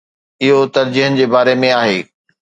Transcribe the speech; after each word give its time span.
اهو 0.43 0.59
ترجيحن 0.75 1.13
جي 1.19 1.25
باري 1.33 1.53
۾ 1.65 1.69
آهي. 1.81 1.99